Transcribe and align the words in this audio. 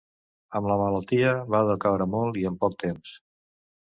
Amb 0.59 0.69
la 0.71 0.77
malaltia 0.83 1.35
va 1.55 1.61
decaure 1.73 2.09
molt 2.15 2.41
i 2.45 2.47
en 2.53 2.59
poc 2.65 2.79
temps. 2.87 3.13